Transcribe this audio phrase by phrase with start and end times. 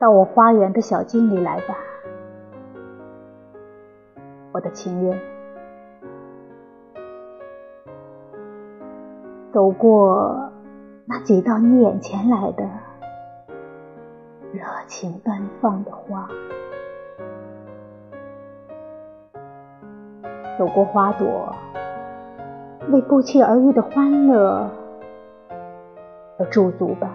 [0.00, 1.76] 到我花园的小径里来吧，
[4.50, 5.20] 我的情人。
[9.52, 10.50] 走过
[11.04, 12.64] 那几道你眼前来的
[14.54, 16.26] 热情奔放的花，
[20.58, 21.54] 走过花朵
[22.90, 24.66] 为不期而遇的欢乐
[26.38, 27.10] 而驻足吧。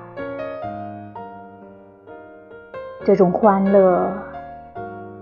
[3.05, 4.11] 这种欢乐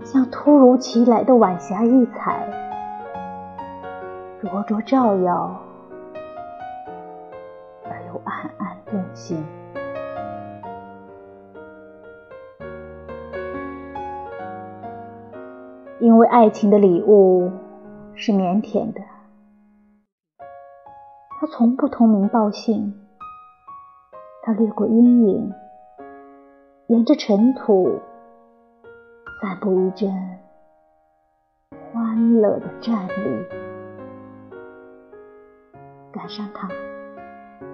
[0.06, 2.48] 像突如其来的晚霞异彩，
[4.40, 5.60] 灼灼照耀，
[7.84, 9.44] 而又暗暗动心。
[16.00, 17.52] 因为爱情的礼物
[18.14, 19.02] 是腼腆的，
[21.38, 22.94] 它从不通名报信，
[24.42, 25.52] 它掠过阴影。
[26.88, 27.98] 沿着尘土，
[29.40, 30.12] 散布一阵
[31.90, 33.46] 欢乐的站立。
[36.12, 36.68] 赶上它，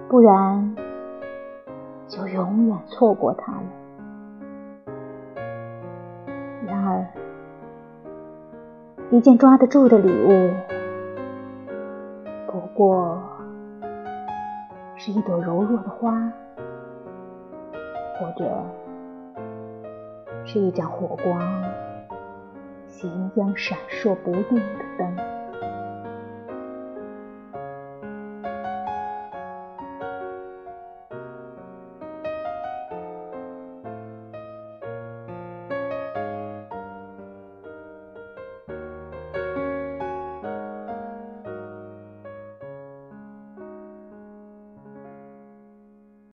[0.07, 0.75] 不然
[2.07, 3.63] 就永远错过它了。
[6.65, 7.05] 然而，
[9.09, 10.53] 一件抓得住的礼物，
[12.49, 13.21] 不过
[14.95, 16.31] 是一朵柔弱的花，
[18.17, 18.49] 或者……
[20.45, 21.39] 是一盏火光，
[22.87, 25.40] 行将闪烁不定的灯。